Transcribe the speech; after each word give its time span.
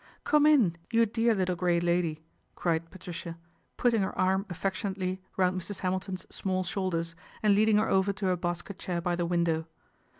"Come 0.23 0.47
in, 0.47 0.77
you 0.89 1.05
dear 1.05 1.35
little 1.35 1.55
Grey 1.55 1.79
Lady," 1.79 2.23
cried 2.55 2.89
Patricia, 2.89 3.37
putting 3.77 4.01
her 4.01 4.17
arm 4.17 4.47
affectionately 4.49 5.21
round 5.37 5.61
Mrs. 5.61 5.81
Hamilton's 5.81 6.25
small 6.35 6.63
shoulders, 6.63 7.13
and 7.43 7.53
leading 7.53 7.77
her 7.77 7.87
over 7.87 8.11
to 8.13 8.31
a 8.31 8.35
basket 8.35 8.79
chair 8.79 8.99
by 8.99 9.15
the 9.15 9.27
window. 9.27 9.67